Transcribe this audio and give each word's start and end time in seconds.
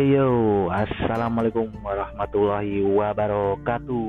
Ayo, 0.00 0.72
assalamualaikum 0.72 1.68
warahmatullahi 1.84 2.80
wabarakatuh. 2.80 4.08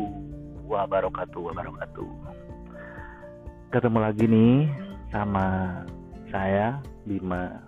Wabarakatuh, 0.64 1.42
wabarakatuh. 1.52 2.10
Ketemu 3.76 4.00
lagi 4.00 4.24
nih 4.24 4.72
sama 5.12 5.76
saya 6.32 6.80
Bima. 7.04 7.60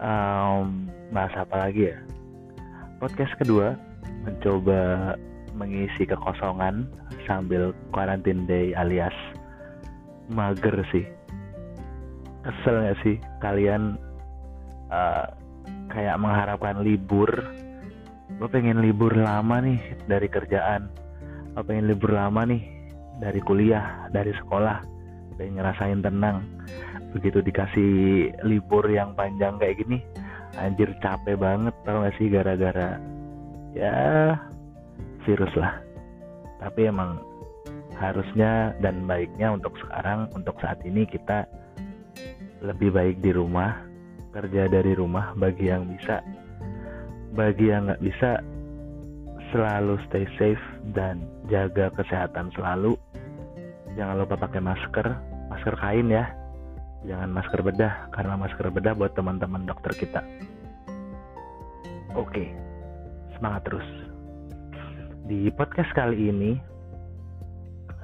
Um, 0.00 0.88
bahas 1.12 1.36
apa 1.36 1.68
lagi 1.68 1.92
ya? 1.92 2.00
Podcast 2.96 3.36
kedua 3.36 3.76
mencoba 4.24 5.20
mengisi 5.52 6.08
kekosongan 6.08 6.88
sambil 7.28 7.76
quarantine 7.92 8.48
day 8.48 8.72
alias 8.72 9.12
mager 10.32 10.80
sih. 10.88 11.04
Kesel 12.40 12.88
gak 12.88 12.96
sih 13.04 13.20
kalian 13.44 14.00
uh, 14.88 15.28
kayak 15.90 16.16
mengharapkan 16.16 16.80
libur. 16.80 17.28
Gue 18.38 18.48
pengen 18.48 18.80
libur 18.80 19.12
lama 19.12 19.60
nih 19.60 19.78
dari 20.06 20.30
kerjaan. 20.30 20.88
Gue 21.52 21.64
pengen 21.66 21.90
libur 21.90 22.14
lama 22.14 22.46
nih 22.46 22.62
dari 23.20 23.42
kuliah 23.42 24.08
dari 24.14 24.32
sekolah. 24.32 24.80
Pengen 25.36 25.60
ngerasain 25.60 26.00
tenang. 26.00 26.46
Begitu 27.10 27.42
dikasih 27.42 27.92
libur 28.46 28.86
yang 28.86 29.12
panjang 29.18 29.58
kayak 29.58 29.82
gini 29.82 29.98
anjir 30.58 30.90
capek 30.98 31.38
banget 31.38 31.74
tau 31.86 32.02
gak 32.02 32.14
sih 32.18 32.26
gara-gara 32.26 32.98
ya 33.74 34.34
virus 35.26 35.52
lah. 35.54 35.78
Tapi 36.58 36.90
emang 36.90 37.22
harusnya 37.96 38.72
dan 38.80 39.04
baiknya 39.04 39.52
untuk 39.52 39.76
sekarang 39.80 40.28
untuk 40.32 40.56
saat 40.60 40.80
ini 40.88 41.04
kita 41.04 41.44
lebih 42.64 42.92
baik 42.92 43.20
di 43.20 43.32
rumah 43.32 43.89
kerja 44.30 44.70
dari 44.70 44.94
rumah 44.94 45.34
bagi 45.34 45.70
yang 45.70 45.90
bisa 45.90 46.22
bagi 47.34 47.70
yang 47.70 47.86
nggak 47.86 48.02
bisa 48.02 48.42
selalu 49.50 49.98
stay 50.06 50.26
safe 50.38 50.62
dan 50.94 51.26
jaga 51.50 51.90
kesehatan 51.98 52.54
selalu. 52.54 52.94
Jangan 53.98 54.22
lupa 54.22 54.38
pakai 54.38 54.62
masker 54.62 55.06
masker 55.50 55.74
kain 55.78 56.10
ya. 56.10 56.30
Jangan 57.06 57.32
masker 57.32 57.60
bedah 57.64 58.12
karena 58.12 58.34
masker 58.36 58.66
bedah 58.70 58.94
buat 58.94 59.12
teman-teman 59.16 59.66
dokter 59.66 59.92
kita. 59.98 60.20
Oke 62.14 62.50
semangat 63.38 63.66
terus. 63.66 63.88
Di 65.26 65.48
podcast 65.54 65.90
kali 65.94 66.28
ini 66.28 66.52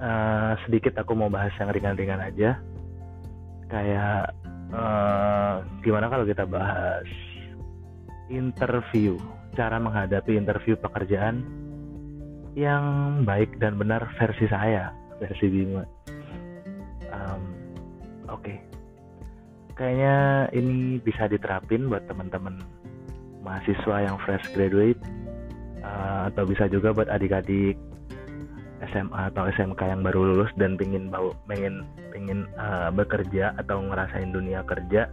uh, 0.00 0.56
sedikit 0.64 0.96
aku 0.96 1.12
mau 1.12 1.28
bahas 1.28 1.52
yang 1.60 1.70
ringan-ringan 1.70 2.22
aja. 2.22 2.56
Kayak 3.66 4.32
uh, 4.72 5.62
gimana 5.82 6.06
kalau 6.10 6.24
kita 6.26 6.46
bahas 6.46 7.06
interview? 8.30 9.18
Cara 9.56 9.80
menghadapi 9.80 10.36
interview 10.36 10.76
pekerjaan 10.76 11.44
yang 12.56 12.84
baik 13.24 13.56
dan 13.60 13.76
benar 13.76 14.04
versi 14.16 14.48
saya 14.48 14.92
versi 15.20 15.46
Bima. 15.48 15.84
Um, 17.12 17.42
oke. 18.28 18.42
Okay. 18.42 18.58
kayaknya 19.76 20.48
ini 20.56 20.96
bisa 21.04 21.28
diterapin 21.28 21.92
buat 21.92 22.08
teman-teman 22.08 22.64
mahasiswa 23.44 24.08
yang 24.08 24.16
fresh 24.24 24.48
graduate 24.56 24.96
uh, 25.84 26.32
atau 26.32 26.48
bisa 26.48 26.64
juga 26.72 26.96
buat 26.96 27.12
adik-adik 27.12 27.76
SMA 28.92 29.32
atau 29.32 29.48
SMK 29.48 29.80
yang 29.88 30.04
baru 30.04 30.34
lulus 30.34 30.52
dan 30.60 30.76
pingin 30.76 31.08
bau 31.08 31.32
pengen 31.48 31.88
pengen 32.12 32.44
uh, 32.60 32.92
bekerja 32.92 33.56
atau 33.56 33.80
ngerasain 33.80 34.28
dunia 34.32 34.60
kerja 34.68 35.08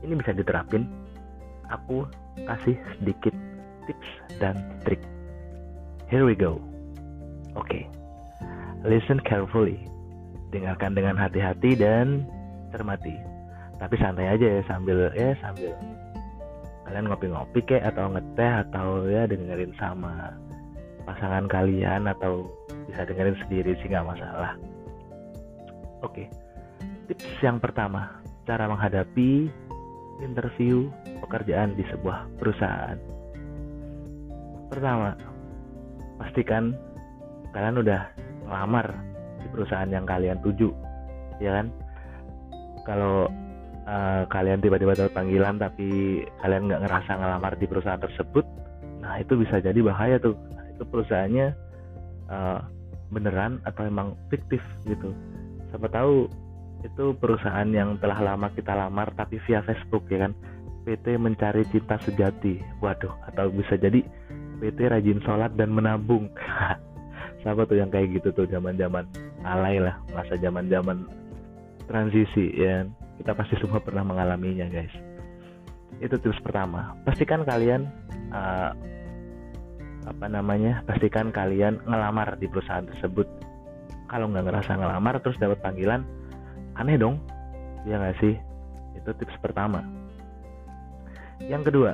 ini 0.00 0.16
bisa 0.16 0.32
diterapin. 0.32 0.88
Aku 1.70 2.08
kasih 2.48 2.74
sedikit 2.98 3.36
tips 3.86 4.10
dan 4.42 4.56
trik. 4.82 5.00
Here 6.10 6.24
we 6.26 6.34
go. 6.34 6.58
Oke. 7.54 7.68
Okay. 7.68 7.84
listen 8.82 9.20
carefully. 9.22 9.78
Dengarkan 10.50 10.96
dengan 10.96 11.14
hati-hati 11.14 11.78
dan 11.78 12.26
cermati. 12.74 13.14
Tapi 13.78 13.94
santai 14.00 14.34
aja 14.34 14.46
ya 14.58 14.62
sambil 14.66 15.12
ya 15.14 15.36
sambil. 15.38 15.70
Kalian 16.88 17.06
ngopi-ngopi 17.06 17.60
kayak 17.70 17.94
atau 17.94 18.10
ngeteh 18.10 18.52
atau 18.66 18.86
ya 19.06 19.30
dengerin 19.30 19.70
sama 19.78 20.34
pasangan 21.06 21.46
kalian 21.46 22.10
atau 22.10 22.50
bisa 22.90 23.06
dengerin 23.06 23.38
sendiri 23.46 23.78
sih 23.78 23.88
nggak 23.88 24.06
masalah. 24.06 24.58
Oke 26.02 26.26
tips 27.10 27.42
yang 27.42 27.58
pertama 27.58 28.22
cara 28.46 28.70
menghadapi 28.70 29.50
interview 30.22 30.86
pekerjaan 31.26 31.74
di 31.74 31.82
sebuah 31.90 32.30
perusahaan. 32.38 32.94
Pertama 34.70 35.18
pastikan 36.22 36.70
kalian 37.50 37.82
udah 37.82 38.14
ngelamar 38.46 38.94
di 39.42 39.46
perusahaan 39.50 39.90
yang 39.90 40.06
kalian 40.06 40.38
tuju 40.38 40.70
ya 41.42 41.58
kan? 41.58 41.66
Kalau 42.86 43.26
uh, 43.90 44.22
kalian 44.30 44.62
tiba-tiba 44.62 44.94
dapat 44.94 45.10
panggilan 45.10 45.58
tapi 45.58 46.22
kalian 46.46 46.70
nggak 46.70 46.86
ngerasa 46.86 47.10
ngelamar 47.18 47.58
di 47.58 47.66
perusahaan 47.66 47.98
tersebut 47.98 48.46
nah 49.02 49.18
itu 49.18 49.34
bisa 49.34 49.58
jadi 49.58 49.82
bahaya 49.82 50.22
tuh. 50.22 50.38
Itu 50.78 50.86
perusahaannya 50.86 51.46
uh, 52.30 52.60
beneran 53.10 53.58
atau 53.66 53.86
emang 53.86 54.14
fiktif 54.30 54.62
gitu. 54.86 55.12
Siapa 55.70 55.90
tahu 55.90 56.30
itu 56.80 57.12
perusahaan 57.20 57.68
yang 57.68 58.00
telah 58.00 58.16
lama 58.18 58.48
kita 58.56 58.72
lamar 58.72 59.12
tapi 59.18 59.36
via 59.44 59.60
Facebook 59.66 60.08
ya 60.08 60.26
kan? 60.26 60.32
PT 60.88 61.20
mencari 61.20 61.66
cinta 61.68 62.00
sejati. 62.00 62.58
Waduh 62.80 63.12
atau 63.30 63.52
bisa 63.52 63.76
jadi 63.76 64.00
PT 64.62 64.78
rajin 64.88 65.20
sholat 65.22 65.52
dan 65.58 65.74
menabung. 65.74 66.30
Siapa 67.44 67.64
tuh 67.68 67.80
yang 67.80 67.92
kayak 67.92 68.20
gitu 68.20 68.32
tuh 68.32 68.46
zaman 68.48 68.76
zaman 68.76 69.04
alay 69.44 69.80
lah 69.80 69.96
masa 70.12 70.36
zaman 70.36 70.68
zaman 70.68 71.08
transisi 71.88 72.52
ya 72.52 72.84
kan? 72.84 72.88
kita 73.20 73.36
pasti 73.36 73.54
semua 73.60 73.84
pernah 73.84 74.00
mengalaminya 74.00 74.64
guys. 74.72 74.92
Itu 76.00 76.16
tips 76.16 76.40
pertama. 76.40 76.96
Pastikan 77.04 77.44
kalian 77.44 77.84
uh, 78.32 78.72
apa 80.08 80.26
namanya 80.28 80.80
pastikan 80.88 81.28
kalian 81.28 81.80
ngelamar 81.84 82.36
di 82.40 82.48
perusahaan 82.48 82.86
tersebut. 82.86 83.28
Kalau 84.08 84.26
nggak 84.32 84.48
ngerasa 84.48 84.80
ngelamar 84.80 85.20
terus 85.22 85.38
dapat 85.38 85.60
panggilan 85.60 86.02
aneh 86.78 86.96
dong. 86.96 87.20
Ya 87.84 88.00
nggak 88.00 88.16
sih? 88.20 88.34
Itu 88.96 89.12
tips 89.16 89.36
pertama. 89.40 89.84
Yang 91.44 91.72
kedua 91.72 91.90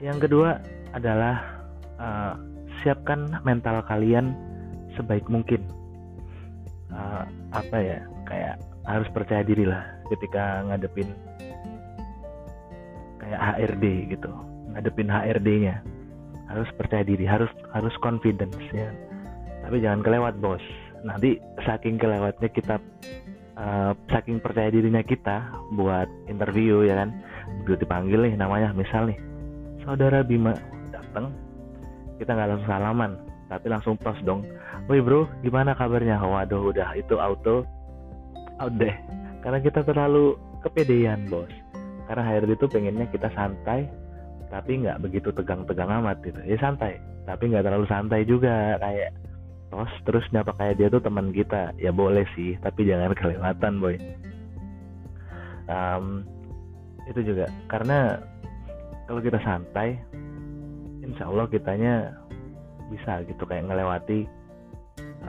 yang 0.00 0.16
kedua 0.16 0.56
adalah 0.96 1.60
uh, 2.00 2.34
siapkan 2.80 3.40
mental 3.44 3.84
kalian 3.84 4.32
sebaik 4.96 5.28
mungkin. 5.28 5.60
Uh, 6.90 7.22
apa 7.54 7.76
ya 7.78 7.98
kayak 8.26 8.56
harus 8.82 9.06
percaya 9.14 9.46
diri 9.46 9.62
lah 9.62 9.86
ketika 10.10 10.66
ngadepin 10.66 11.06
kayak 13.22 13.38
HRD 13.38 13.84
gitu 14.10 14.30
ngadepin 14.74 15.06
HRD-nya 15.06 15.82
harus 16.50 16.68
percaya 16.74 17.06
diri 17.06 17.24
harus 17.24 17.50
harus 17.70 17.94
confidence 18.02 18.58
ya. 18.74 18.90
Tapi 19.62 19.78
jangan 19.78 20.02
kelewat 20.02 20.42
bos. 20.42 20.62
Nanti 21.06 21.38
saking 21.64 21.96
kelewatnya 21.96 22.50
kita 22.50 22.76
uh, 23.56 23.94
saking 24.10 24.42
percaya 24.42 24.68
dirinya 24.68 25.00
kita 25.00 25.46
buat 25.78 26.10
interview 26.26 26.82
ya 26.84 27.06
kan? 27.06 27.14
Begitu 27.62 27.86
dipanggil 27.86 28.20
nih 28.26 28.34
namanya 28.34 28.74
misal 28.74 29.06
nih 29.08 29.30
saudara 29.84 30.20
Bima 30.20 30.54
datang 30.92 31.32
kita 32.20 32.36
nggak 32.36 32.48
langsung 32.52 32.68
salaman 32.68 33.12
tapi 33.50 33.66
langsung 33.66 33.94
pros 33.98 34.18
dong. 34.22 34.46
Woi 34.86 35.02
bro 35.02 35.26
gimana 35.42 35.74
kabarnya? 35.74 36.22
Waduh 36.22 36.70
udah 36.70 36.94
itu 36.94 37.18
auto 37.18 37.66
out 38.62 38.74
deh. 38.78 38.94
Karena 39.42 39.58
kita 39.58 39.82
terlalu 39.82 40.38
kepedean 40.62 41.26
bos. 41.26 41.50
Karena 42.06 42.22
HRD 42.26 42.54
itu 42.54 42.66
pengennya 42.70 43.06
kita 43.10 43.26
santai 43.34 43.90
tapi 44.50 44.82
nggak 44.82 44.98
begitu 44.98 45.30
tegang-tegang 45.30 46.02
amat 46.02 46.18
gitu. 46.26 46.42
Ya 46.42 46.58
santai. 46.58 46.98
Tapi 47.24 47.54
nggak 47.54 47.64
terlalu 47.64 47.86
santai 47.86 48.26
juga. 48.26 48.76
Kayak 48.82 49.14
terus 49.70 49.92
terus 50.02 50.26
nyapa 50.34 50.52
kayak 50.58 50.74
dia 50.82 50.88
tuh 50.90 50.98
teman 50.98 51.30
kita. 51.30 51.70
Ya 51.78 51.94
boleh 51.94 52.26
sih. 52.34 52.58
Tapi 52.58 52.90
jangan 52.90 53.14
kelewatan 53.18 53.78
boy. 53.78 53.96
Um, 55.70 56.26
itu 57.06 57.22
juga. 57.22 57.46
Karena 57.70 58.18
kalau 59.06 59.22
kita 59.22 59.38
santai 59.46 59.94
insya 61.06 61.30
Allah 61.30 61.46
kitanya 61.46 61.94
bisa 62.90 63.22
gitu. 63.30 63.46
Kayak 63.46 63.70
ngelewati 63.70 64.26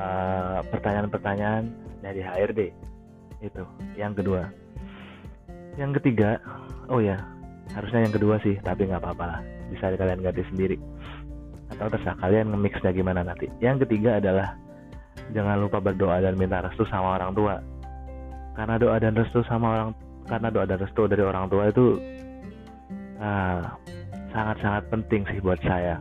uh, 0.02 0.66
pertanyaan-pertanyaan 0.74 1.70
dari 2.02 2.26
HRD 2.26 2.74
itu. 3.46 3.64
Yang 3.94 4.26
kedua. 4.26 4.50
Yang 5.78 6.02
ketiga 6.02 6.42
oh 6.90 7.00
ya 7.00 7.22
harusnya 7.72 8.10
yang 8.10 8.14
kedua 8.14 8.36
sih 8.44 8.56
tapi 8.62 8.90
nggak 8.90 9.02
apa-apa 9.02 9.26
lah. 9.26 9.42
Bisa 9.72 9.94
kalian 9.94 10.22
ganti 10.26 10.44
sendiri. 10.52 10.78
Atau 11.72 11.88
terserah 11.88 12.20
kalian 12.20 12.52
nge-mixnya 12.52 12.92
gimana 12.92 13.24
nanti. 13.24 13.48
Yang 13.64 13.88
ketiga 13.88 14.20
adalah 14.20 14.60
jangan 15.32 15.58
lupa 15.64 15.80
berdoa 15.80 16.20
dan 16.20 16.36
minta 16.36 16.60
restu 16.60 16.84
sama 16.92 17.16
orang 17.20 17.32
tua. 17.32 17.56
Karena 18.58 18.76
doa 18.76 18.98
dan 19.00 19.16
restu 19.16 19.40
sama 19.48 19.68
orang 19.72 19.90
karena 20.28 20.48
doa 20.52 20.66
dan 20.68 20.80
restu 20.80 21.08
dari 21.08 21.24
orang 21.24 21.50
tua 21.50 21.72
itu 21.72 21.98
nah, 23.18 23.74
sangat-sangat 24.36 24.84
penting 24.92 25.22
sih 25.32 25.40
buat 25.40 25.60
saya. 25.64 25.98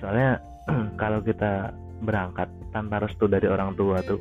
Soalnya 0.00 0.40
kalau 1.02 1.20
kita 1.20 1.76
berangkat 2.00 2.48
tanpa 2.72 3.04
restu 3.04 3.28
dari 3.28 3.44
orang 3.44 3.76
tua 3.76 4.00
tuh 4.00 4.20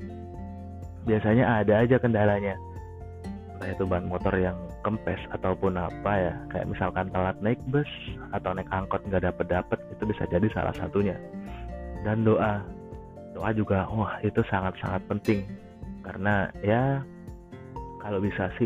biasanya 1.07 1.63
ada 1.63 1.79
aja 1.79 1.95
kendalanya. 1.97 2.55
Entah 3.55 3.69
itu 3.71 3.83
ban 3.87 4.07
motor 4.07 4.35
yang 4.35 4.55
kempes 4.89 5.21
ataupun 5.37 5.77
apa 5.77 6.11
ya 6.17 6.33
kayak 6.49 6.65
misalkan 6.73 7.13
telat 7.13 7.37
naik 7.45 7.61
bus 7.69 7.85
atau 8.33 8.57
naik 8.57 8.65
angkot 8.73 9.05
nggak 9.05 9.21
dapet 9.21 9.45
dapet 9.45 9.77
itu 9.93 10.03
bisa 10.09 10.25
jadi 10.33 10.49
salah 10.49 10.73
satunya. 10.73 11.13
Dan 12.01 12.25
doa 12.25 12.65
doa 13.37 13.53
juga 13.53 13.85
wah 13.93 14.17
itu 14.25 14.41
sangat 14.49 14.73
sangat 14.81 15.05
penting. 15.05 15.45
Karena 16.01 16.49
ya 16.65 17.05
kalau 18.01 18.17
bisa 18.17 18.49
sih 18.57 18.65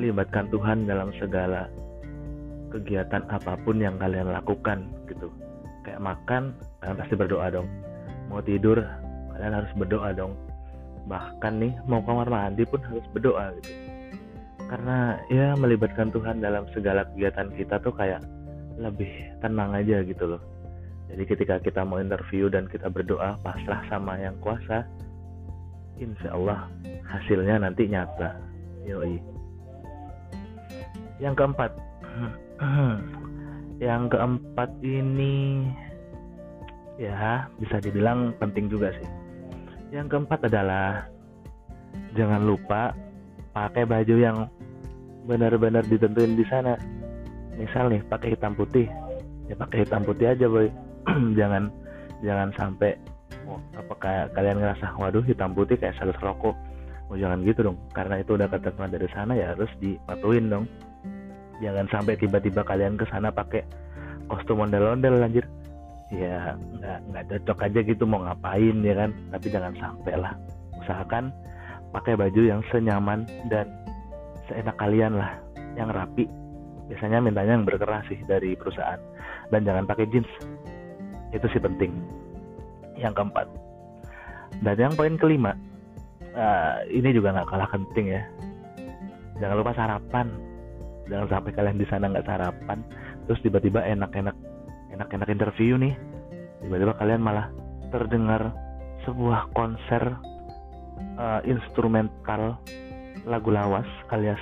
libatkan 0.00 0.48
Tuhan 0.48 0.88
dalam 0.88 1.12
segala 1.20 1.68
kegiatan 2.72 3.20
apa 3.28 3.52
pun 3.60 3.76
yang 3.76 4.00
kalian 4.00 4.32
lakukan 4.32 4.88
gitu. 5.04 5.28
Kayak 5.84 6.00
makan 6.00 6.56
kalian 6.80 6.96
pasti 6.96 7.14
berdoa 7.20 7.46
dong. 7.52 7.68
Mau 8.32 8.40
tidur 8.40 8.80
kalian 9.36 9.52
harus 9.52 9.72
berdoa 9.76 10.16
dong. 10.16 10.32
Bahkan 11.12 11.52
nih 11.60 11.76
mau 11.84 12.00
kamar 12.00 12.32
mandi 12.32 12.64
pun 12.64 12.80
harus 12.80 13.04
berdoa 13.12 13.52
gitu 13.60 14.00
karena 14.72 15.20
ya 15.28 15.52
melibatkan 15.52 16.08
Tuhan 16.08 16.40
dalam 16.40 16.64
segala 16.72 17.04
kegiatan 17.12 17.52
kita 17.52 17.76
tuh 17.84 17.92
kayak 17.92 18.24
lebih 18.80 19.12
tenang 19.44 19.76
aja 19.76 20.00
gitu 20.00 20.24
loh. 20.24 20.40
Jadi 21.12 21.28
ketika 21.28 21.60
kita 21.60 21.84
mau 21.84 22.00
interview 22.00 22.48
dan 22.48 22.64
kita 22.72 22.88
berdoa 22.88 23.36
pasrah 23.44 23.84
sama 23.92 24.16
yang 24.16 24.32
kuasa 24.40 24.88
insya 26.00 26.32
Allah 26.32 26.72
hasilnya 27.04 27.60
nanti 27.60 27.84
nyata. 27.84 28.32
Yoi. 28.88 29.20
Yang 31.20 31.34
keempat. 31.36 31.70
Yang 33.92 34.02
keempat 34.14 34.70
ini 34.80 35.68
ya 36.96 37.44
bisa 37.60 37.76
dibilang 37.76 38.32
penting 38.40 38.72
juga 38.72 38.88
sih. 38.96 39.08
Yang 39.92 40.16
keempat 40.16 40.48
adalah 40.48 41.04
jangan 42.16 42.46
lupa 42.46 42.96
pakai 43.52 43.84
baju 43.84 44.16
yang 44.16 44.38
benar-benar 45.26 45.84
ditentuin 45.86 46.34
di 46.34 46.44
sana. 46.46 46.74
Misal 47.56 47.92
nih 47.92 48.02
pakai 48.06 48.34
hitam 48.34 48.56
putih. 48.56 48.88
Ya 49.46 49.54
pakai 49.58 49.86
hitam 49.86 50.02
putih 50.02 50.32
aja 50.32 50.46
boy. 50.48 50.68
Jangan 51.38 51.82
jangan 52.22 52.54
sampai 52.54 52.94
oh, 53.50 53.58
apakah 53.74 54.30
kalian 54.32 54.62
ngerasa 54.62 54.94
waduh 54.94 55.26
hitam 55.26 55.52
putih 55.52 55.74
kayak 55.74 55.98
sales 55.98 56.16
rokok. 56.22 56.54
Oh 57.10 57.18
jangan 57.18 57.42
gitu 57.42 57.66
dong. 57.66 57.76
Karena 57.92 58.22
itu 58.22 58.38
udah 58.38 58.48
ketentuan 58.48 58.88
dari 58.94 59.10
sana 59.10 59.34
ya 59.34 59.52
harus 59.52 59.68
dipatuhin 59.82 60.48
dong. 60.48 60.64
Jangan 61.58 61.90
sampai 61.90 62.14
tiba-tiba 62.16 62.62
kalian 62.62 62.94
ke 62.94 63.04
sana 63.10 63.34
pakai 63.34 63.66
kostum 64.30 64.62
ondel-ondel 64.62 65.18
lanjut 65.18 65.44
ya 66.14 66.54
nggak 66.54 66.98
nggak 67.10 67.24
cocok 67.28 67.58
aja 67.68 67.80
gitu 67.82 68.06
mau 68.06 68.22
ngapain 68.22 68.76
ya 68.86 68.94
kan? 68.94 69.10
Tapi 69.34 69.46
jangan 69.50 69.74
sampai 69.76 70.14
lah. 70.14 70.32
Usahakan 70.78 71.34
pakai 71.92 72.14
baju 72.16 72.40
yang 72.40 72.62
senyaman 72.72 73.26
dan 73.50 73.68
seenak 74.50 74.76
kalian 74.78 75.18
lah 75.18 75.38
yang 75.78 75.90
rapi. 75.90 76.26
Biasanya 76.90 77.24
mintanya 77.24 77.56
yang 77.56 77.66
berkeras 77.66 78.04
sih 78.10 78.20
dari 78.26 78.52
perusahaan. 78.58 78.98
Dan 79.48 79.64
jangan 79.64 79.84
pakai 79.88 80.08
jeans. 80.10 80.28
Itu 81.32 81.46
sih 81.50 81.62
penting. 81.62 81.94
Yang 82.98 83.22
keempat. 83.22 83.46
Dan 84.60 84.76
yang 84.76 84.92
poin 84.94 85.16
kelima 85.16 85.56
uh, 86.36 86.84
ini 86.92 87.12
juga 87.16 87.32
nggak 87.32 87.48
kalah 87.48 87.68
penting 87.72 88.12
ya. 88.12 88.22
Jangan 89.40 89.56
lupa 89.56 89.72
sarapan. 89.72 90.28
Jangan 91.08 91.26
sampai 91.28 91.52
kalian 91.56 91.78
di 91.80 91.86
sana 91.88 92.08
nggak 92.12 92.28
sarapan 92.28 92.78
terus 93.26 93.40
tiba-tiba 93.42 93.82
enak-enak 93.82 94.36
enak-enak 94.94 95.28
interview 95.30 95.78
nih. 95.78 95.94
Tiba-tiba 96.62 96.94
kalian 96.98 97.22
malah 97.22 97.50
terdengar 97.90 98.54
sebuah 99.02 99.50
konser 99.56 100.14
uh, 101.18 101.40
instrumental 101.42 102.58
lagu 103.28 103.54
lawas 103.54 103.86
alias 104.10 104.40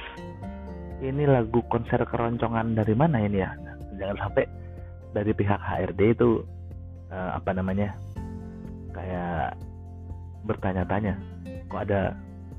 ini 1.00 1.25
lagu 1.25 1.65
konser 1.73 2.00
keroncongan 2.05 2.77
dari 2.77 2.93
mana 2.93 3.25
ini 3.25 3.41
ya? 3.41 3.53
Jangan 3.97 4.17
sampai 4.21 4.44
dari 5.17 5.32
pihak 5.32 5.61
HRD 5.61 6.00
itu 6.17 6.44
uh, 7.09 7.37
apa 7.37 7.50
namanya 7.56 7.97
kayak 8.93 9.56
bertanya-tanya 10.44 11.17
kok 11.69 11.82
ada 11.88 12.17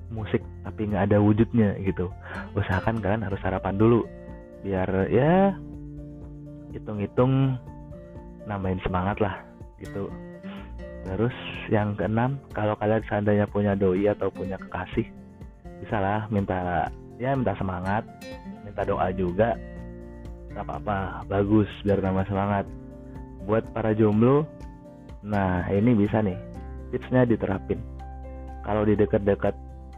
musik 0.09 0.41
tapi 0.65 0.89
nggak 0.89 1.09
ada 1.09 1.17
wujudnya? 1.21 1.77
gitu. 1.85 2.09
Usahakan 2.57 3.01
kalian 3.01 3.25
harus 3.25 3.41
sarapan 3.41 3.77
dulu 3.77 4.05
biar 4.61 5.09
ya 5.09 5.57
hitung-hitung 6.73 7.57
nambahin 8.45 8.81
semangat 8.81 9.17
lah 9.21 9.35
gitu. 9.81 10.09
Terus 11.01 11.33
yang 11.73 11.97
keenam, 11.97 12.37
kalau 12.53 12.77
kalian 12.77 13.01
seandainya 13.09 13.49
punya 13.49 13.73
doi 13.73 14.05
atau 14.05 14.29
punya 14.29 14.61
kekasih, 14.61 15.09
bisa 15.81 15.97
lah 15.97 16.29
minta 16.29 16.87
ya 17.17 17.33
minta 17.33 17.57
semangat, 17.57 18.05
minta 18.63 18.81
doa 18.85 19.09
juga. 19.11 19.57
Gak 20.51 20.67
apa-apa, 20.67 21.25
bagus 21.31 21.67
biar 21.83 22.03
nambah 22.03 22.27
semangat. 22.27 22.65
Buat 23.47 23.65
para 23.73 23.95
jomblo, 23.97 24.45
nah 25.25 25.65
ini 25.71 25.95
bisa 25.97 26.21
nih, 26.21 26.37
tipsnya 26.93 27.25
diterapin. 27.25 27.79
Kalau 28.61 28.85
di 28.85 28.93
dekat-dekat 28.93 29.55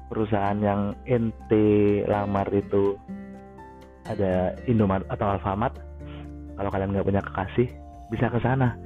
perusahaan 0.08 0.56
yang 0.62 0.96
ente 1.10 2.06
lamar 2.08 2.48
itu 2.54 2.96
ada 4.08 4.56
Indomaret 4.70 5.10
atau 5.12 5.36
Alfamart, 5.36 5.76
kalau 6.56 6.70
kalian 6.70 6.96
nggak 6.96 7.08
punya 7.08 7.22
kekasih, 7.26 7.68
bisa 8.14 8.30
ke 8.30 8.40
sana 8.40 8.78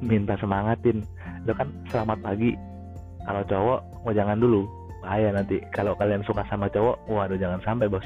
minta 0.00 0.36
semangatin 0.36 1.00
itu 1.44 1.52
kan 1.56 1.68
selamat 1.88 2.18
pagi 2.20 2.52
kalau 3.24 3.42
cowok 3.48 3.80
mau 4.04 4.12
jangan 4.12 4.36
dulu 4.36 4.68
bahaya 5.06 5.30
nanti 5.30 5.62
kalau 5.70 5.94
kalian 5.94 6.26
suka 6.26 6.42
sama 6.50 6.66
cowok 6.66 6.98
waduh 7.06 7.38
jangan 7.38 7.62
sampai 7.62 7.86
bos. 7.86 8.02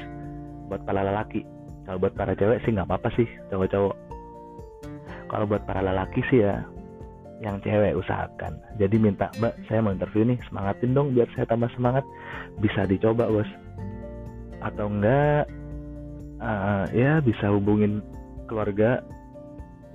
Buat 0.69 0.85
para 0.85 1.01
lelaki. 1.01 1.41
Kalau 1.89 1.97
buat 1.97 2.13
para 2.13 2.37
cewek 2.37 2.61
sih 2.61 2.77
nggak 2.77 2.85
apa-apa 2.85 3.09
sih 3.17 3.25
cowok-cowok. 3.49 3.95
Kalau 5.25 5.45
buat 5.49 5.65
para 5.65 5.81
lelaki 5.81 6.21
sih 6.29 6.45
ya 6.45 6.61
yang 7.41 7.57
cewek 7.65 7.97
usahakan. 7.97 8.61
Jadi 8.77 9.01
minta 9.01 9.33
mbak 9.41 9.57
saya 9.65 9.81
mau 9.81 9.89
interview 9.89 10.29
nih 10.29 10.37
semangatin 10.45 10.93
dong 10.93 11.17
biar 11.17 11.25
saya 11.33 11.49
tambah 11.49 11.73
semangat. 11.73 12.05
Bisa 12.61 12.85
dicoba 12.85 13.25
bos. 13.33 13.49
Atau 14.61 14.93
enggak 14.93 15.49
uh, 16.37 16.85
ya 16.93 17.17
bisa 17.25 17.49
hubungin 17.49 18.05
keluarga 18.45 19.01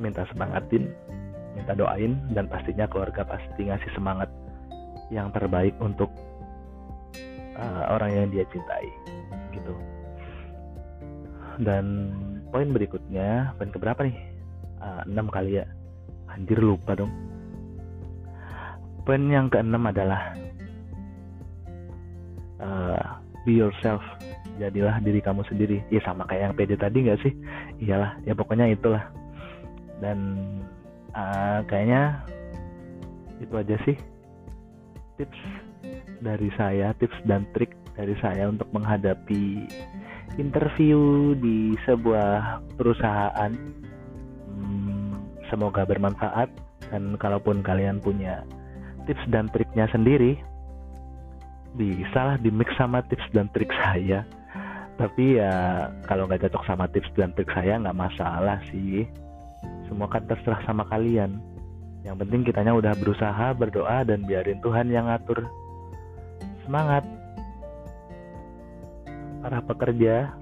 minta 0.02 0.26
semangatin 0.34 0.90
minta 1.54 1.72
doain 1.72 2.18
dan 2.34 2.50
pastinya 2.50 2.84
keluarga 2.90 3.22
pasti 3.24 3.70
ngasih 3.70 3.94
semangat 3.94 4.28
yang 5.08 5.30
terbaik 5.30 5.72
untuk 5.78 6.10
uh, 7.56 7.82
orang 7.92 8.10
yang 8.12 8.26
dia 8.30 8.44
cintai 8.52 8.86
gitu. 9.52 9.74
Dan 11.60 12.12
poin 12.52 12.68
berikutnya 12.70 13.56
poin 13.56 13.72
keberapa 13.72 14.04
nih? 14.04 14.16
Uh, 14.80 15.28
kali 15.32 15.60
ya. 15.60 15.66
Anjir 16.28 16.60
lupa 16.60 16.92
dong. 16.92 17.12
Poin 19.08 19.22
yang 19.30 19.48
keenam 19.48 19.88
adalah 19.88 20.36
uh, 22.60 23.20
be 23.48 23.56
yourself. 23.56 24.04
Jadilah 24.56 25.00
diri 25.04 25.20
kamu 25.20 25.44
sendiri. 25.48 25.80
Ya 25.92 26.00
sama 26.04 26.28
kayak 26.28 26.52
yang 26.52 26.54
pede 26.56 26.76
tadi 26.76 27.08
nggak 27.08 27.20
sih? 27.24 27.32
Iyalah 27.80 28.20
ya 28.28 28.36
pokoknya 28.36 28.68
itulah. 28.68 29.04
Dan 30.00 30.36
uh, 31.16 31.64
kayaknya 31.64 32.20
itu 33.40 33.52
aja 33.52 33.76
sih 33.84 33.96
tips 35.16 35.40
dari 36.20 36.48
saya 36.56 36.92
tips 36.96 37.16
dan 37.26 37.44
trik 37.52 37.72
dari 37.96 38.12
saya 38.20 38.48
untuk 38.52 38.68
menghadapi 38.72 39.64
interview 40.36 41.32
di 41.40 41.74
sebuah 41.88 42.60
perusahaan. 42.76 43.52
Hmm, 44.56 45.16
semoga 45.48 45.88
bermanfaat 45.88 46.48
dan 46.92 47.16
kalaupun 47.16 47.64
kalian 47.64 48.00
punya 48.00 48.44
tips 49.08 49.24
dan 49.32 49.48
triknya 49.50 49.88
sendiri 49.90 50.36
bisa 51.76 52.20
lah 52.32 52.36
di 52.40 52.48
mix 52.48 52.72
sama 52.76 53.04
tips 53.04 53.28
dan 53.36 53.48
trik 53.52 53.68
saya. 53.84 54.24
Tapi 54.96 55.36
ya 55.36 55.86
kalau 56.08 56.24
nggak 56.24 56.48
cocok 56.48 56.64
sama 56.64 56.88
tips 56.88 57.12
dan 57.12 57.36
trik 57.36 57.52
saya 57.52 57.76
nggak 57.76 57.96
masalah 57.96 58.58
sih. 58.72 59.04
Semua 59.86 60.08
kan 60.08 60.24
terserah 60.24 60.64
sama 60.64 60.88
kalian. 60.88 61.36
Yang 62.00 62.16
penting 62.24 62.40
kitanya 62.48 62.72
udah 62.72 62.96
berusaha 62.96 63.52
berdoa 63.52 64.06
dan 64.08 64.24
biarin 64.24 64.62
Tuhan 64.64 64.88
yang 64.88 65.10
ngatur 65.10 65.44
semangat. 66.66 67.06
Para 69.40 69.62
pekerja 69.62 70.34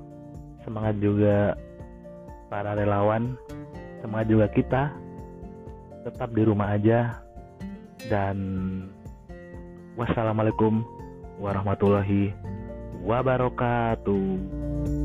semangat 0.64 0.96
juga 0.96 1.60
para 2.48 2.72
relawan 2.72 3.36
semangat 4.00 4.26
juga 4.32 4.46
kita. 4.48 4.82
Tetap 6.08 6.32
di 6.32 6.42
rumah 6.48 6.74
aja. 6.74 7.20
Dan 8.08 8.36
wassalamualaikum 9.96 10.84
warahmatullahi 11.40 12.32
wabarakatuh 13.04 15.03